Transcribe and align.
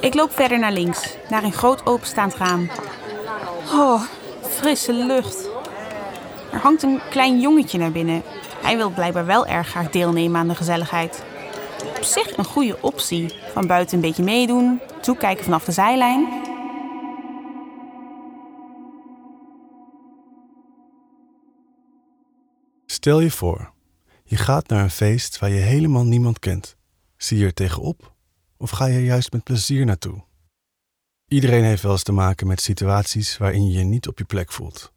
Ik 0.00 0.14
loop 0.14 0.30
verder 0.32 0.58
naar 0.58 0.72
links, 0.72 1.16
naar 1.28 1.44
een 1.44 1.52
groot 1.52 1.86
openstaand 1.86 2.34
raam. 2.34 2.70
Oh, 3.72 4.02
frisse 4.42 4.92
lucht. 4.92 5.48
Er 6.52 6.58
hangt 6.58 6.82
een 6.82 7.00
klein 7.10 7.40
jongetje 7.40 7.78
naar 7.78 7.92
binnen. 7.92 8.22
Hij 8.62 8.76
wil 8.76 8.90
blijkbaar 8.90 9.26
wel 9.26 9.46
erg 9.46 9.68
graag 9.68 9.90
deelnemen 9.90 10.40
aan 10.40 10.48
de 10.48 10.54
gezelligheid. 10.54 11.24
Op 11.96 12.02
zich 12.02 12.36
een 12.36 12.44
goede 12.44 12.82
optie. 12.82 13.34
Van 13.52 13.66
buiten 13.66 13.94
een 13.94 14.00
beetje 14.00 14.22
meedoen, 14.22 14.80
toekijken 15.00 15.44
vanaf 15.44 15.64
de 15.64 15.72
zijlijn. 15.72 16.28
Stel 22.86 23.20
je 23.20 23.30
voor, 23.30 23.72
je 24.24 24.36
gaat 24.36 24.68
naar 24.68 24.82
een 24.82 24.90
feest 24.90 25.38
waar 25.38 25.50
je 25.50 25.60
helemaal 25.60 26.04
niemand 26.04 26.38
kent. 26.38 26.76
Zie 27.16 27.38
je 27.38 27.44
er 27.44 27.54
tegenop 27.54 28.12
of 28.60 28.70
ga 28.70 28.84
je 28.86 29.04
juist 29.04 29.32
met 29.32 29.44
plezier 29.44 29.84
naartoe? 29.84 30.24
Iedereen 31.28 31.64
heeft 31.64 31.82
wel 31.82 31.92
eens 31.92 32.02
te 32.02 32.12
maken 32.12 32.46
met 32.46 32.60
situaties 32.60 33.38
waarin 33.38 33.66
je 33.66 33.78
je 33.78 33.84
niet 33.84 34.08
op 34.08 34.18
je 34.18 34.24
plek 34.24 34.52
voelt. 34.52 34.92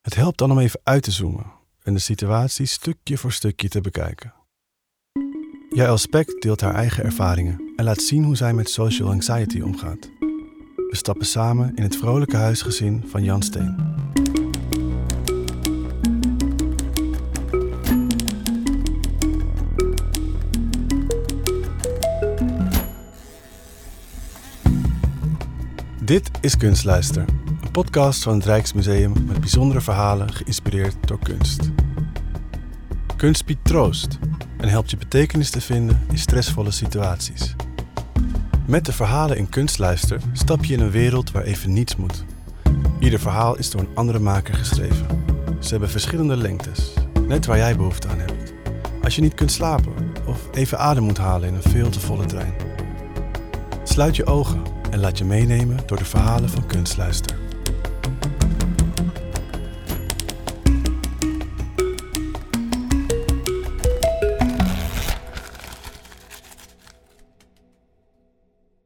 Het 0.00 0.14
helpt 0.14 0.38
dan 0.38 0.50
om 0.50 0.58
even 0.58 0.80
uit 0.82 1.02
te 1.02 1.10
zoomen 1.10 1.52
en 1.82 1.94
de 1.94 2.00
situatie 2.00 2.66
stukje 2.66 3.18
voor 3.18 3.32
stukje 3.32 3.68
te 3.68 3.80
bekijken. 3.80 4.34
Jaël 5.70 5.98
Spek 5.98 6.40
deelt 6.40 6.60
haar 6.60 6.74
eigen 6.74 7.04
ervaringen 7.04 7.72
en 7.76 7.84
laat 7.84 8.02
zien 8.02 8.24
hoe 8.24 8.36
zij 8.36 8.52
met 8.52 8.70
social 8.70 9.10
anxiety 9.10 9.60
omgaat. 9.60 10.10
We 10.90 10.96
stappen 10.96 11.26
samen 11.26 11.76
in 11.76 11.82
het 11.82 11.96
vrolijke 11.96 12.36
huisgezin 12.36 13.04
van 13.06 13.24
Jan 13.24 13.42
Steen. 13.42 13.93
Dit 26.04 26.30
is 26.40 26.56
Kunstluister, 26.56 27.24
een 27.62 27.70
podcast 27.70 28.22
van 28.22 28.34
het 28.34 28.44
Rijksmuseum 28.44 29.12
met 29.26 29.40
bijzondere 29.40 29.80
verhalen 29.80 30.32
geïnspireerd 30.32 30.96
door 31.00 31.18
kunst. 31.18 31.70
Kunst 33.16 33.46
biedt 33.46 33.64
troost 33.64 34.18
en 34.56 34.68
helpt 34.68 34.90
je 34.90 34.96
betekenis 34.96 35.50
te 35.50 35.60
vinden 35.60 36.06
in 36.10 36.18
stressvolle 36.18 36.70
situaties. 36.70 37.54
Met 38.66 38.86
de 38.86 38.92
verhalen 38.92 39.36
in 39.36 39.48
Kunstluister 39.48 40.20
stap 40.32 40.64
je 40.64 40.74
in 40.74 40.80
een 40.80 40.90
wereld 40.90 41.30
waar 41.30 41.42
even 41.42 41.72
niets 41.72 41.96
moet. 41.96 42.24
Ieder 42.98 43.20
verhaal 43.20 43.58
is 43.58 43.70
door 43.70 43.80
een 43.80 43.94
andere 43.94 44.18
maker 44.18 44.54
geschreven. 44.54 45.06
Ze 45.60 45.70
hebben 45.70 45.90
verschillende 45.90 46.36
lengtes, 46.36 46.92
net 47.26 47.46
waar 47.46 47.58
jij 47.58 47.76
behoefte 47.76 48.08
aan 48.08 48.18
hebt. 48.18 48.52
Als 49.02 49.14
je 49.14 49.20
niet 49.20 49.34
kunt 49.34 49.52
slapen 49.52 49.94
of 50.26 50.48
even 50.52 50.78
adem 50.78 51.02
moet 51.02 51.18
halen 51.18 51.48
in 51.48 51.54
een 51.54 51.70
veel 51.70 51.88
te 51.88 52.00
volle 52.00 52.26
trein. 52.26 52.54
Sluit 53.84 54.16
je 54.16 54.26
ogen 54.26 54.74
en 54.94 55.00
laat 55.00 55.18
je 55.18 55.24
meenemen 55.24 55.86
door 55.86 55.98
de 55.98 56.04
verhalen 56.04 56.50
van 56.50 56.66
Kunstluister. 56.66 57.38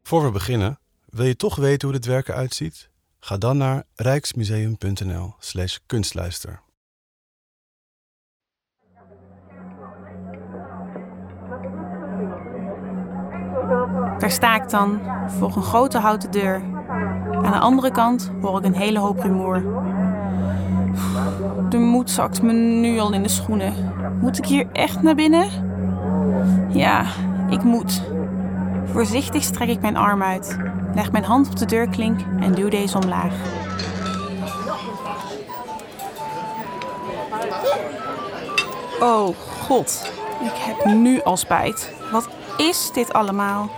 Voor 0.02 0.24
we 0.24 0.30
beginnen, 0.30 0.78
wil 1.04 1.24
je 1.24 1.36
toch 1.36 1.56
weten 1.56 1.88
hoe 1.88 1.96
dit 1.96 2.06
werk 2.06 2.28
eruit 2.28 2.54
ziet? 2.54 2.90
Ga 3.20 3.36
dan 3.36 3.56
naar 3.56 3.84
rijksmuseum.nl/slash 3.94 5.78
Daar 14.18 14.30
sta 14.30 14.54
ik 14.54 14.70
dan, 14.70 15.00
voor 15.26 15.56
een 15.56 15.62
grote 15.62 15.98
houten 15.98 16.30
deur. 16.30 16.62
Aan 17.32 17.52
de 17.52 17.58
andere 17.58 17.90
kant 17.90 18.32
hoor 18.40 18.58
ik 18.58 18.64
een 18.64 18.74
hele 18.74 18.98
hoop 18.98 19.18
rumoer. 19.18 19.62
De 21.68 21.78
moed 21.78 22.10
zakt 22.10 22.42
me 22.42 22.52
nu 22.52 22.98
al 22.98 23.12
in 23.12 23.22
de 23.22 23.28
schoenen. 23.28 23.72
Moet 24.20 24.38
ik 24.38 24.46
hier 24.46 24.66
echt 24.72 25.02
naar 25.02 25.14
binnen? 25.14 25.48
Ja, 26.68 27.04
ik 27.50 27.62
moet. 27.62 28.02
Voorzichtig 28.84 29.42
strek 29.42 29.68
ik 29.68 29.80
mijn 29.80 29.96
arm 29.96 30.22
uit, 30.22 30.56
leg 30.94 31.12
mijn 31.12 31.24
hand 31.24 31.48
op 31.48 31.56
de 31.56 31.66
deurklink 31.66 32.20
en 32.40 32.52
duw 32.52 32.68
deze 32.68 32.98
omlaag. 32.98 33.34
Oh 39.00 39.36
god, 39.66 40.12
ik 40.40 40.54
heb 40.54 40.94
nu 40.94 41.22
al 41.22 41.36
spijt. 41.36 41.94
Wat 42.12 42.28
is 42.58 42.90
dit 42.92 43.12
allemaal? 43.12 43.68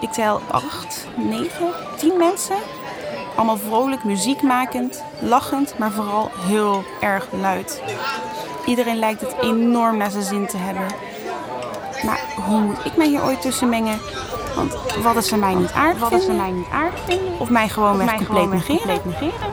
Ik 0.00 0.12
tel 0.12 0.40
8, 0.50 1.06
9, 1.16 1.50
10 1.96 2.16
mensen. 2.18 2.56
Allemaal 3.36 3.56
vrolijk 3.68 4.04
muziek 4.04 4.42
makend, 4.42 5.02
lachend, 5.18 5.78
maar 5.78 5.90
vooral 5.90 6.30
heel 6.46 6.84
erg 7.00 7.26
luid. 7.40 7.82
Iedereen 8.66 8.98
lijkt 8.98 9.20
het 9.20 9.34
enorm 9.40 9.96
naar 9.96 10.10
zijn 10.10 10.22
zin 10.22 10.46
te 10.46 10.56
hebben. 10.56 10.86
Maar 12.04 12.20
hoe 12.46 12.60
moet 12.60 12.84
ik 12.84 12.96
mij 12.96 13.06
hier 13.06 13.22
ooit 13.24 13.40
tussen 13.40 13.68
mengen? 13.68 13.98
Want 14.56 14.76
wat 15.02 15.16
is 15.16 15.28
ze 15.28 15.36
mij 15.36 15.54
niet 15.54 15.72
aardig 15.72 15.98
Wat 16.00 16.08
vinden? 16.08 16.28
er 16.28 16.34
mij 16.36 16.50
niet 16.50 16.66
aardig 16.72 17.00
vinden? 17.06 17.38
Of 17.40 17.50
mij 17.50 17.68
gewoon 17.68 17.96
weg 17.96 18.06
Mij 18.06 18.16
compleet 18.16 18.50
negeren? 18.50 19.00
compleet 19.02 19.20
negeren? 19.20 19.52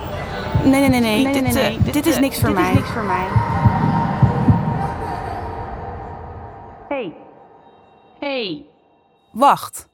Nee, 0.63 0.79
nee, 0.79 0.89
nee, 0.89 0.99
nee. 0.99 1.23
Nee, 1.23 1.33
dit, 1.33 1.41
nee, 1.43 1.53
nee. 1.53 1.77
eh, 1.85 1.93
dit 1.93 2.05
is 2.05 2.15
eh, 2.15 2.21
niks 2.21 2.39
voor 2.39 2.49
dit 2.49 2.57
mij. 2.57 2.69
is 2.69 2.75
niks 2.75 2.89
voor 2.89 3.03
mij. 3.03 3.25
Wacht. 9.31 9.89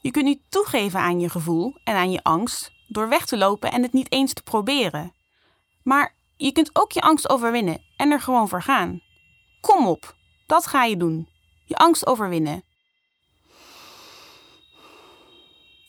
Je 0.00 0.10
kunt 0.10 0.24
niet 0.24 0.40
toegeven 0.48 1.00
aan 1.00 1.20
je 1.20 1.28
gevoel 1.28 1.76
en 1.84 1.94
aan 1.94 2.10
je 2.10 2.22
angst 2.22 2.72
door 2.88 3.08
weg 3.08 3.26
te 3.26 3.36
lopen 3.36 3.72
en 3.72 3.82
het 3.82 3.92
niet 3.92 4.12
eens 4.12 4.32
te 4.32 4.42
proberen. 4.42 5.14
Maar 5.82 6.14
je 6.36 6.52
kunt 6.52 6.70
ook 6.72 6.92
je 6.92 7.00
angst 7.00 7.28
overwinnen 7.28 7.82
en 7.96 8.10
er 8.10 8.20
gewoon 8.20 8.48
voor 8.48 8.62
gaan. 8.62 9.00
Kom 9.60 9.86
op, 9.86 10.14
dat 10.46 10.66
ga 10.66 10.84
je 10.84 10.96
doen. 10.96 11.28
Je 11.64 11.76
angst 11.76 12.06
overwinnen. 12.06 12.62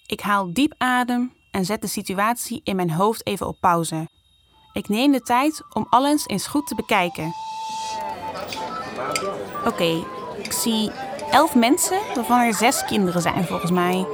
Ik 0.05 0.19
haal 0.19 0.53
diep 0.53 0.73
adem 0.77 1.33
en 1.51 1.65
zet 1.65 1.81
de 1.81 1.87
situatie 1.87 2.61
in 2.63 2.75
mijn 2.75 2.91
hoofd 2.91 3.27
even 3.27 3.47
op 3.47 3.59
pauze. 3.59 4.07
Ik 4.73 4.89
neem 4.89 5.11
de 5.11 5.21
tijd 5.21 5.63
om 5.73 5.87
alles 5.89 6.27
eens 6.27 6.47
goed 6.47 6.67
te 6.67 6.75
bekijken. 6.75 7.33
Oké, 9.65 10.05
ik 10.43 10.51
zie 10.51 10.91
elf 11.31 11.55
mensen, 11.55 11.97
waarvan 12.15 12.39
er 12.39 12.53
zes 12.53 12.85
kinderen 12.85 13.21
zijn 13.21 13.45
volgens 13.45 13.71
mij. 13.71 14.05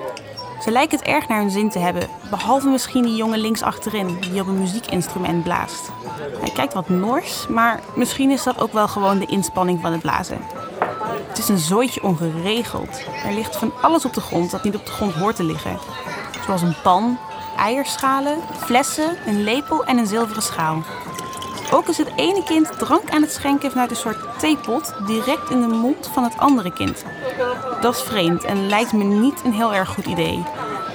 Ze 0.63 0.71
lijken 0.71 0.97
het 0.97 1.07
erg 1.07 1.27
naar 1.27 1.39
hun 1.39 1.51
zin 1.51 1.69
te 1.69 1.79
hebben, 1.79 2.07
behalve 2.29 2.67
misschien 2.67 3.03
die 3.03 3.15
jongen 3.15 3.39
links 3.39 3.61
achterin 3.61 4.17
die 4.19 4.41
op 4.41 4.47
een 4.47 4.57
muziekinstrument 4.57 5.43
blaast. 5.43 5.89
Hij 6.39 6.49
kijkt 6.49 6.73
wat 6.73 6.89
nors, 6.89 7.47
maar 7.47 7.79
misschien 7.95 8.31
is 8.31 8.43
dat 8.43 8.61
ook 8.61 8.73
wel 8.73 8.87
gewoon 8.87 9.19
de 9.19 9.25
inspanning 9.25 9.79
van 9.81 9.91
het 9.91 10.01
blazen. 10.01 10.37
Het 11.27 11.37
is 11.37 11.49
een 11.49 11.57
zooitje 11.57 12.03
ongeregeld. 12.03 13.01
Er 13.25 13.33
ligt 13.33 13.55
van 13.55 13.73
alles 13.81 14.05
op 14.05 14.13
de 14.13 14.21
grond 14.21 14.51
dat 14.51 14.63
niet 14.63 14.75
op 14.75 14.85
de 14.85 14.91
grond 14.91 15.13
hoort 15.13 15.35
te 15.35 15.43
liggen. 15.43 15.77
Zoals 16.45 16.61
een 16.61 16.75
pan, 16.83 17.17
eierschalen, 17.57 18.37
flessen, 18.57 19.17
een 19.25 19.43
lepel 19.43 19.85
en 19.85 19.97
een 19.97 20.07
zilveren 20.07 20.43
schaal. 20.43 20.83
Ook 21.73 21.87
is 21.87 21.97
het 21.97 22.11
ene 22.15 22.43
kind 22.43 22.79
drank 22.79 23.09
aan 23.09 23.21
het 23.21 23.31
schenken 23.31 23.71
vanuit 23.71 23.89
een 23.89 23.95
soort 23.95 24.39
theepot 24.39 24.93
direct 25.05 25.49
in 25.49 25.61
de 25.61 25.67
mond 25.67 26.09
van 26.13 26.23
het 26.23 26.37
andere 26.37 26.73
kind. 26.73 27.03
Dat 27.81 27.95
is 27.95 28.01
vreemd 28.01 28.43
en 28.43 28.67
lijkt 28.67 28.93
me 28.93 29.03
niet 29.03 29.41
een 29.43 29.53
heel 29.53 29.73
erg 29.73 29.89
goed 29.89 30.05
idee. 30.05 30.43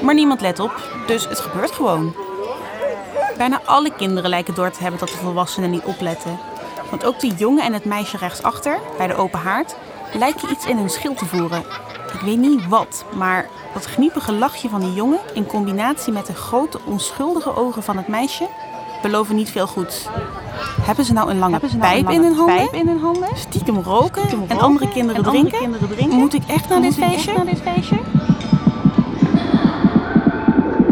Maar 0.03 0.15
niemand 0.15 0.41
let 0.41 0.61
op, 0.61 0.72
dus 1.06 1.28
het 1.28 1.41
gebeurt 1.41 1.71
gewoon. 1.71 2.15
Bijna 3.37 3.61
alle 3.65 3.93
kinderen 3.94 4.31
lijken 4.31 4.55
door 4.55 4.71
te 4.71 4.83
hebben 4.83 5.00
dat 5.00 5.09
de 5.09 5.16
volwassenen 5.16 5.71
niet 5.71 5.84
opletten. 5.84 6.39
Want 6.91 7.05
ook 7.05 7.21
de 7.21 7.34
jongen 7.37 7.65
en 7.65 7.72
het 7.72 7.84
meisje 7.84 8.16
rechtsachter, 8.16 8.78
bij 8.97 9.06
de 9.06 9.15
open 9.15 9.41
haard, 9.41 9.77
lijken 10.12 10.50
iets 10.50 10.66
in 10.66 10.77
hun 10.77 10.91
schil 10.91 11.15
te 11.15 11.27
voeren. 11.27 11.65
Ik 12.12 12.21
weet 12.21 12.39
niet 12.39 12.69
wat, 12.69 13.04
maar 13.15 13.48
dat 13.74 13.86
gniepige 13.86 14.33
lachje 14.33 14.69
van 14.69 14.81
die 14.81 14.95
jongen 14.95 15.21
in 15.34 15.47
combinatie 15.47 16.13
met 16.13 16.27
de 16.27 16.34
grote 16.34 16.78
onschuldige 16.84 17.57
ogen 17.57 17.83
van 17.83 17.97
het 17.97 18.09
meisje 18.09 18.48
beloven 19.03 19.36
niet 19.36 19.51
veel 19.51 19.66
goeds. 19.66 20.07
Hebben 20.81 21.05
ze 21.05 21.13
nou 21.13 21.31
een 21.31 21.39
lange 21.39 21.59
nou 21.60 21.78
pijp 21.78 22.07
een 22.07 22.13
in 22.13 22.22
hun 22.22 22.34
handen? 22.34 22.57
pijp 22.57 22.72
in 22.72 22.89
hun 22.89 23.01
handen? 23.01 23.28
Stiekem 23.34 23.78
roken 23.78 24.22
Stiekem 24.22 24.45
en 24.49 24.59
andere 24.59 24.89
kinderen 24.89 25.22
en 25.22 25.28
andere 25.28 25.49
drinken? 25.49 25.71
kinderen 25.71 25.97
drinken? 25.97 26.19
Moet 26.19 26.34
ik 26.34 26.43
echt 26.47 26.69
dit 26.69 26.95
feestje? 26.95 27.33
naar 27.33 27.47
dit 27.47 27.60
feestje? 27.60 27.99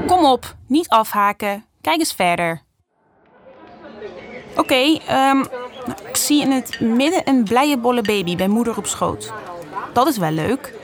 Kom 0.06 0.24
op, 0.24 0.54
niet 0.66 0.88
afhaken. 0.88 1.64
Kijk 1.80 1.98
eens 1.98 2.12
verder. 2.12 2.62
Oké, 4.56 4.98
ehm, 5.06 5.36
nou, 5.86 5.98
ik 6.08 6.16
zie 6.16 6.40
in 6.40 6.50
het 6.50 6.80
midden 6.80 7.28
een 7.28 7.44
blije 7.44 7.78
bolle 7.78 8.02
baby 8.02 8.36
bij 8.36 8.48
moeder 8.48 8.76
op 8.76 8.86
schoot. 8.86 9.32
Dat 9.92 10.06
is 10.06 10.16
wel 10.18 10.30
leuk. 10.30 10.74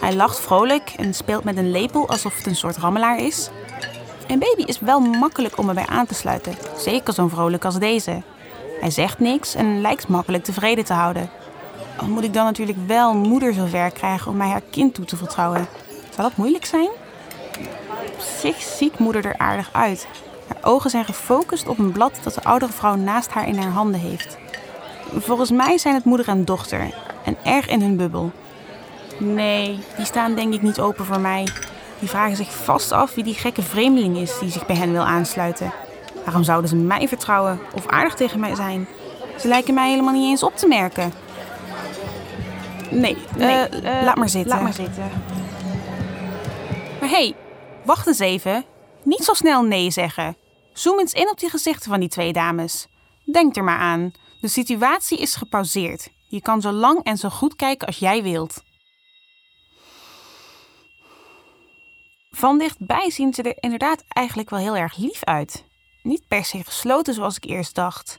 Hij 0.00 0.14
lacht 0.14 0.40
vrolijk 0.40 0.92
en 0.96 1.14
speelt 1.14 1.44
met 1.44 1.56
een 1.56 1.70
lepel 1.70 2.08
alsof 2.08 2.36
het 2.36 2.46
een 2.46 2.56
soort 2.56 2.76
rammelaar 2.76 3.18
is. 3.18 3.50
Een 4.26 4.38
baby 4.38 4.62
is 4.62 4.80
wel 4.80 5.00
makkelijk 5.00 5.58
om 5.58 5.68
erbij 5.68 5.86
aan 5.86 6.06
te 6.06 6.14
sluiten, 6.14 6.54
zeker 6.76 7.12
zo'n 7.12 7.30
vrolijk 7.30 7.64
als 7.64 7.78
deze. 7.78 8.22
Hij 8.82 8.90
zegt 8.90 9.18
niks 9.18 9.54
en 9.54 9.80
lijkt 9.80 10.08
makkelijk 10.08 10.44
tevreden 10.44 10.84
te 10.84 10.92
houden. 10.92 11.30
Al 11.96 12.08
moet 12.08 12.24
ik 12.24 12.34
dan 12.34 12.44
natuurlijk 12.44 12.78
wel 12.86 13.14
moeder 13.14 13.54
zover 13.54 13.90
krijgen 13.90 14.30
om 14.30 14.36
mij 14.36 14.48
haar 14.48 14.62
kind 14.70 14.94
toe 14.94 15.04
te 15.04 15.16
vertrouwen. 15.16 15.66
Zou 15.88 16.28
dat 16.28 16.36
moeilijk 16.36 16.64
zijn? 16.64 16.88
Op 18.06 18.20
zich 18.40 18.62
ziet 18.62 18.98
moeder 18.98 19.24
er 19.24 19.38
aardig 19.38 19.68
uit. 19.72 20.06
Haar 20.46 20.72
ogen 20.72 20.90
zijn 20.90 21.04
gefocust 21.04 21.68
op 21.68 21.78
een 21.78 21.92
blad 21.92 22.12
dat 22.22 22.34
de 22.34 22.42
oudere 22.42 22.72
vrouw 22.72 22.94
naast 22.94 23.30
haar 23.30 23.48
in 23.48 23.58
haar 23.58 23.70
handen 23.70 24.00
heeft. 24.00 24.38
Volgens 25.18 25.50
mij 25.50 25.78
zijn 25.78 25.94
het 25.94 26.04
moeder 26.04 26.28
en 26.28 26.44
dochter 26.44 26.94
en 27.24 27.36
erg 27.44 27.68
in 27.68 27.80
hun 27.80 27.96
bubbel. 27.96 28.30
Nee, 29.18 29.78
die 29.96 30.04
staan 30.04 30.34
denk 30.34 30.54
ik 30.54 30.62
niet 30.62 30.80
open 30.80 31.04
voor 31.04 31.20
mij. 31.20 31.48
Die 31.98 32.08
vragen 32.08 32.36
zich 32.36 32.54
vast 32.54 32.92
af 32.92 33.14
wie 33.14 33.24
die 33.24 33.34
gekke 33.34 33.62
vreemdeling 33.62 34.16
is 34.16 34.38
die 34.38 34.50
zich 34.50 34.66
bij 34.66 34.76
hen 34.76 34.92
wil 34.92 35.04
aansluiten. 35.04 35.72
Waarom 36.24 36.42
zouden 36.42 36.70
ze 36.70 36.76
mij 36.76 37.08
vertrouwen 37.08 37.60
of 37.74 37.86
aardig 37.86 38.14
tegen 38.14 38.40
mij 38.40 38.54
zijn? 38.54 38.88
Ze 39.38 39.48
lijken 39.48 39.74
mij 39.74 39.90
helemaal 39.90 40.12
niet 40.12 40.30
eens 40.30 40.42
op 40.42 40.56
te 40.56 40.66
merken. 40.66 41.12
Nee, 42.90 43.16
nee 43.36 43.68
uh, 43.70 44.02
laat 44.02 44.16
maar 44.16 44.28
zitten. 44.28 44.52
Laat 44.52 44.62
maar 44.62 44.72
zitten. 44.72 45.10
Maar 47.00 47.08
hé, 47.08 47.16
hey, 47.16 47.34
wacht 47.84 48.06
eens 48.06 48.18
even. 48.18 48.64
Niet 49.02 49.24
zo 49.24 49.34
snel 49.34 49.62
nee 49.62 49.90
zeggen. 49.90 50.36
Zoom 50.72 50.98
eens 50.98 51.12
in 51.12 51.30
op 51.30 51.38
die 51.38 51.50
gezichten 51.50 51.90
van 51.90 52.00
die 52.00 52.08
twee 52.08 52.32
dames. 52.32 52.86
Denk 53.32 53.56
er 53.56 53.64
maar 53.64 53.78
aan. 53.78 54.12
De 54.40 54.48
situatie 54.48 55.18
is 55.18 55.34
gepauzeerd. 55.34 56.08
Je 56.28 56.40
kan 56.40 56.60
zo 56.60 56.70
lang 56.70 57.02
en 57.02 57.16
zo 57.16 57.28
goed 57.28 57.56
kijken 57.56 57.86
als 57.86 57.98
jij 57.98 58.22
wilt. 58.22 58.62
Van 62.30 62.58
dichtbij 62.58 63.10
zien 63.10 63.34
ze 63.34 63.42
er 63.42 63.56
inderdaad 63.60 64.04
eigenlijk 64.08 64.50
wel 64.50 64.58
heel 64.58 64.76
erg 64.76 64.96
lief 64.96 65.24
uit. 65.24 65.64
Niet 66.02 66.28
per 66.28 66.44
se 66.44 66.64
gesloten 66.64 67.14
zoals 67.14 67.36
ik 67.36 67.44
eerst 67.44 67.74
dacht. 67.74 68.18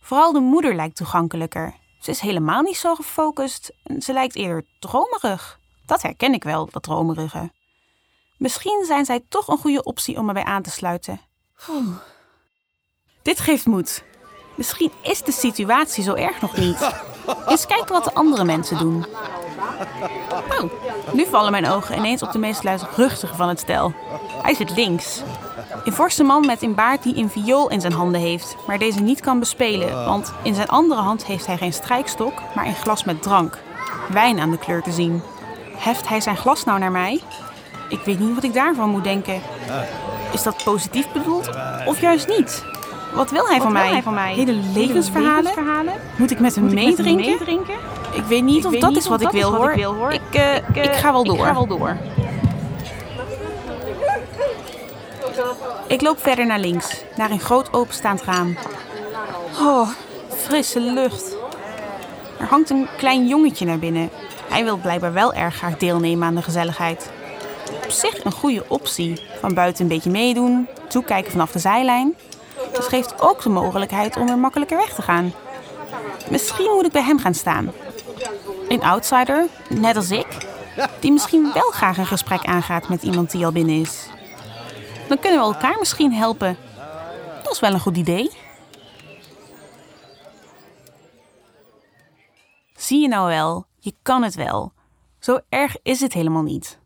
Vooral 0.00 0.32
de 0.32 0.40
moeder 0.40 0.74
lijkt 0.74 0.96
toegankelijker. 0.96 1.74
Ze 2.00 2.10
is 2.10 2.20
helemaal 2.20 2.62
niet 2.62 2.76
zo 2.76 2.94
gefocust 2.94 3.72
en 3.82 4.02
ze 4.02 4.12
lijkt 4.12 4.36
eerder 4.36 4.64
dromerig. 4.78 5.58
Dat 5.86 6.02
herken 6.02 6.32
ik 6.32 6.44
wel, 6.44 6.68
dat 6.70 6.82
dromerige. 6.82 7.50
Misschien 8.36 8.84
zijn 8.86 9.04
zij 9.04 9.24
toch 9.28 9.48
een 9.48 9.58
goede 9.58 9.82
optie 9.82 10.18
om 10.18 10.24
me 10.24 10.32
bij 10.32 10.44
aan 10.44 10.62
te 10.62 10.70
sluiten. 10.70 11.20
Dit 13.22 13.40
geeft 13.40 13.66
moed. 13.66 14.04
Misschien 14.54 14.92
is 15.02 15.22
de 15.22 15.32
situatie 15.32 16.02
zo 16.04 16.14
erg 16.14 16.40
nog 16.40 16.56
niet. 16.56 16.94
Eens 17.46 17.66
kijken 17.66 17.92
wat 17.92 18.04
de 18.04 18.14
andere 18.14 18.44
mensen 18.44 18.78
doen. 18.78 19.06
Oh, 20.60 20.70
nu 21.12 21.26
vallen 21.30 21.50
mijn 21.50 21.68
ogen 21.68 21.96
ineens 21.96 22.22
op 22.22 22.32
de 22.32 22.38
meest 22.38 22.64
luidruchtige 22.64 23.34
van 23.34 23.48
het 23.48 23.60
stel. 23.60 23.92
Hij 24.42 24.54
zit 24.54 24.76
links. 24.76 25.22
Een 25.84 25.92
forse 25.92 26.22
man 26.22 26.46
met 26.46 26.62
een 26.62 26.74
baard 26.74 27.02
die 27.02 27.16
een 27.16 27.30
viool 27.30 27.70
in 27.70 27.80
zijn 27.80 27.92
handen 27.92 28.20
heeft, 28.20 28.56
maar 28.66 28.78
deze 28.78 29.00
niet 29.00 29.20
kan 29.20 29.38
bespelen, 29.38 30.04
want 30.04 30.32
in 30.42 30.54
zijn 30.54 30.68
andere 30.68 31.00
hand 31.00 31.24
heeft 31.24 31.46
hij 31.46 31.56
geen 31.56 31.72
strijkstok, 31.72 32.32
maar 32.54 32.66
een 32.66 32.74
glas 32.74 33.04
met 33.04 33.22
drank. 33.22 33.58
Wijn 34.08 34.40
aan 34.40 34.50
de 34.50 34.58
kleur 34.58 34.82
te 34.82 34.92
zien. 34.92 35.22
Heft 35.76 36.08
hij 36.08 36.20
zijn 36.20 36.36
glas 36.36 36.64
nou 36.64 36.78
naar 36.78 36.92
mij? 36.92 37.20
Ik 37.88 38.00
weet 38.04 38.18
niet 38.18 38.34
wat 38.34 38.44
ik 38.44 38.54
daarvan 38.54 38.90
moet 38.90 39.04
denken. 39.04 39.40
Is 40.32 40.42
dat 40.42 40.64
positief 40.64 41.12
bedoeld 41.12 41.50
of 41.86 42.00
juist 42.00 42.28
niet? 42.28 42.64
Wat 43.14 43.30
wil 43.30 43.48
hij, 43.48 43.60
van, 43.60 43.72
mij? 43.72 43.88
hij 43.88 44.02
van 44.02 44.14
mij? 44.14 44.34
Hele 44.34 44.52
levensverhalen? 44.74 45.92
Moet 46.16 46.30
ik 46.30 46.40
met 46.40 46.54
hem 46.54 46.74
meedrinken? 46.74 47.38
Ik 48.12 48.24
weet 48.24 48.42
niet 48.42 48.66
of 48.66 48.78
dat 48.78 48.96
is 48.96 49.08
wat, 49.08 49.20
ik, 49.20 49.30
wil, 49.30 49.54
hoor. 49.54 49.72
ik 49.72 49.78
uh, 49.78 50.54
ik, 50.54 50.76
uh, 50.76 50.84
ik, 50.84 50.92
ga 50.92 51.12
wel 51.12 51.24
door. 51.24 51.36
Ik 51.36 51.42
ga 51.42 51.54
wel 51.54 51.66
door. 51.66 51.96
Ik 55.86 56.00
loop 56.00 56.18
verder 56.18 56.46
naar 56.46 56.58
links, 56.58 57.02
naar 57.16 57.30
een 57.30 57.40
groot 57.40 57.72
openstaand 57.72 58.22
raam. 58.22 58.56
Oh, 59.60 59.88
frisse 60.28 60.80
lucht. 60.80 61.36
Er 62.38 62.46
hangt 62.46 62.70
een 62.70 62.88
klein 62.96 63.26
jongetje 63.26 63.66
naar 63.66 63.78
binnen. 63.78 64.10
Hij 64.48 64.64
wil 64.64 64.76
blijkbaar 64.76 65.12
wel 65.12 65.34
erg 65.34 65.54
graag 65.54 65.76
deelnemen 65.76 66.28
aan 66.28 66.34
de 66.34 66.42
gezelligheid. 66.42 67.10
Op 67.84 67.90
zich 67.90 68.24
een 68.24 68.32
goede 68.32 68.64
optie. 68.68 69.20
Van 69.40 69.54
buiten 69.54 69.82
een 69.82 69.88
beetje 69.88 70.10
meedoen, 70.10 70.68
toekijken 70.88 71.30
vanaf 71.30 71.52
de 71.52 71.58
zijlijn. 71.58 72.16
Het 72.72 72.86
geeft 72.86 73.20
ook 73.20 73.42
de 73.42 73.48
mogelijkheid 73.48 74.16
om 74.16 74.28
er 74.28 74.38
makkelijker 74.38 74.76
weg 74.76 74.94
te 74.94 75.02
gaan. 75.02 75.32
Misschien 76.30 76.70
moet 76.74 76.86
ik 76.86 76.92
bij 76.92 77.02
hem 77.02 77.18
gaan 77.18 77.34
staan. 77.34 77.72
Een 78.68 78.82
outsider, 78.82 79.46
net 79.68 79.96
als 79.96 80.10
ik, 80.10 80.26
die 81.00 81.12
misschien 81.12 81.52
wel 81.52 81.70
graag 81.70 81.98
een 81.98 82.06
gesprek 82.06 82.44
aangaat 82.44 82.88
met 82.88 83.02
iemand 83.02 83.30
die 83.30 83.44
al 83.44 83.52
binnen 83.52 83.80
is. 83.80 84.08
Dan 85.08 85.18
kunnen 85.18 85.40
we 85.40 85.54
elkaar 85.54 85.78
misschien 85.78 86.12
helpen. 86.12 86.56
Dat 87.42 87.52
is 87.52 87.60
wel 87.60 87.72
een 87.72 87.80
goed 87.80 87.96
idee. 87.96 88.30
Zie 92.76 93.00
je 93.00 93.08
nou 93.08 93.28
wel, 93.28 93.66
je 93.78 93.94
kan 94.02 94.22
het 94.22 94.34
wel. 94.34 94.72
Zo 95.18 95.40
erg 95.48 95.76
is 95.82 96.00
het 96.00 96.12
helemaal 96.12 96.42
niet. 96.42 96.78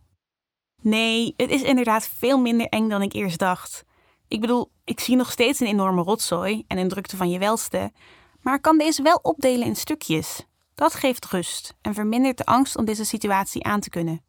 Nee, 0.81 1.35
het 1.37 1.51
is 1.51 1.63
inderdaad 1.63 2.09
veel 2.19 2.39
minder 2.39 2.67
eng 2.67 2.89
dan 2.89 3.03
ik 3.03 3.13
eerst 3.13 3.39
dacht. 3.39 3.85
Ik 4.29 4.41
bedoel, 4.41 4.71
ik 4.85 5.01
zie 5.01 5.17
nog 5.17 5.31
steeds 5.31 5.61
een 5.61 5.67
enorme 5.67 6.03
rotzooi 6.03 6.65
en 6.67 6.79
een 6.79 6.89
drukte 6.89 7.17
van 7.17 7.31
je 7.31 7.39
welste, 7.39 7.93
maar 8.41 8.61
kan 8.61 8.79
deze 8.79 9.03
wel 9.03 9.19
opdelen 9.23 9.67
in 9.67 9.77
stukjes. 9.77 10.47
Dat 10.75 10.95
geeft 10.95 11.27
rust 11.27 11.75
en 11.81 11.95
vermindert 11.95 12.37
de 12.37 12.45
angst 12.45 12.77
om 12.77 12.85
deze 12.85 13.05
situatie 13.05 13.65
aan 13.65 13.81
te 13.81 13.91
kunnen. 13.91 14.25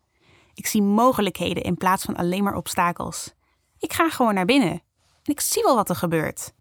Ik 0.54 0.68
zie 0.68 0.82
mogelijkheden 0.82 1.64
in 1.64 1.78
plaats 1.78 2.04
van 2.04 2.16
alleen 2.16 2.44
maar 2.44 2.56
obstakels. 2.56 3.34
Ik 3.80 3.94
ga 3.94 4.10
gewoon 4.10 4.34
naar 4.34 4.46
binnen 4.46 4.72
en 5.24 5.32
ik 5.32 5.40
zie 5.40 5.64
wel 5.64 5.76
wat 5.76 5.90
er 5.90 5.96
gebeurt. 5.96 6.54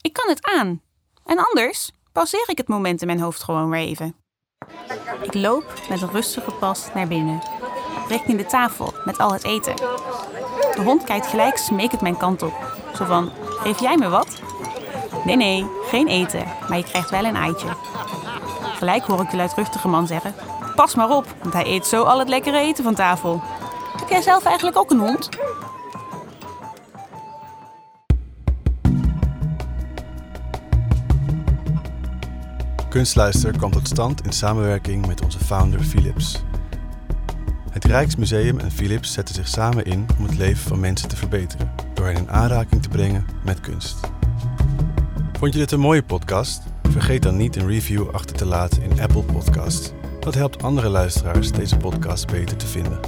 Ik 0.00 0.12
kan 0.12 0.28
het 0.28 0.44
aan. 0.44 0.82
En 1.24 1.38
anders 1.38 1.90
pauzeer 2.12 2.44
ik 2.46 2.58
het 2.58 2.68
moment 2.68 3.00
in 3.00 3.06
mijn 3.06 3.20
hoofd 3.20 3.42
gewoon 3.42 3.70
weer 3.70 3.80
even. 3.80 4.16
Ik 5.22 5.34
loop 5.34 5.82
met 5.88 6.02
een 6.02 6.10
rustige 6.10 6.50
pas 6.50 6.92
naar 6.94 7.08
binnen, 7.08 7.42
richting 8.08 8.38
de 8.38 8.46
tafel 8.46 8.94
met 9.04 9.18
al 9.18 9.32
het 9.32 9.44
eten. 9.44 9.76
De 9.76 10.82
hond 10.84 11.04
kijkt 11.04 11.26
gelijk 11.26 11.56
smekend 11.56 12.00
mijn 12.00 12.16
kant 12.16 12.42
op. 12.42 12.54
Zo 12.94 13.04
van, 13.04 13.32
geef 13.42 13.80
jij 13.80 13.96
me 13.96 14.08
wat? 14.08 14.40
Nee, 15.24 15.36
nee, 15.36 15.66
geen 15.82 16.08
eten, 16.08 16.44
maar 16.68 16.78
je 16.78 16.84
krijgt 16.84 17.10
wel 17.10 17.24
een 17.24 17.36
eitje. 17.36 17.68
Gelijk 18.76 19.04
hoor 19.04 19.20
ik 19.20 19.30
de 19.30 19.36
luidruchtige 19.36 19.88
man 19.88 20.06
zeggen, 20.06 20.34
pas 20.74 20.94
maar 20.94 21.10
op, 21.10 21.34
want 21.42 21.54
hij 21.54 21.66
eet 21.66 21.86
zo 21.86 22.02
al 22.02 22.18
het 22.18 22.28
lekkere 22.28 22.58
eten 22.58 22.84
van 22.84 22.94
tafel. 22.94 23.42
Heb 23.98 24.08
jij 24.08 24.22
zelf 24.22 24.44
eigenlijk 24.44 24.76
ook 24.76 24.90
een 24.90 24.98
hond? 24.98 25.28
Kunstluister 32.88 33.56
kwam 33.56 33.70
tot 33.70 33.88
stand 33.88 34.24
in 34.24 34.32
samenwerking 34.32 35.06
met 35.06 35.24
onze 35.24 35.38
founder 35.38 35.80
Philips. 35.80 36.42
Het 37.70 37.84
Rijksmuseum 37.84 38.58
en 38.58 38.70
Philips 38.70 39.12
zetten 39.12 39.34
zich 39.34 39.48
samen 39.48 39.84
in 39.84 40.06
om 40.18 40.24
het 40.24 40.36
leven 40.36 40.68
van 40.68 40.80
mensen 40.80 41.08
te 41.08 41.16
verbeteren 41.16 41.74
door 41.94 42.06
hen 42.06 42.16
in 42.16 42.30
aanraking 42.30 42.82
te 42.82 42.88
brengen 42.88 43.26
met 43.44 43.60
kunst. 43.60 43.96
Vond 45.38 45.52
je 45.52 45.58
dit 45.58 45.72
een 45.72 45.80
mooie 45.80 46.02
podcast? 46.02 46.62
Vergeet 46.96 47.22
dan 47.22 47.36
niet 47.36 47.56
een 47.56 47.66
review 47.66 48.08
achter 48.10 48.36
te 48.36 48.46
laten 48.46 48.82
in 48.82 49.00
Apple 49.00 49.22
Podcasts. 49.22 49.92
Dat 50.20 50.34
helpt 50.34 50.62
andere 50.62 50.88
luisteraars 50.88 51.52
deze 51.52 51.76
podcast 51.76 52.26
beter 52.26 52.56
te 52.56 52.66
vinden. 52.66 53.00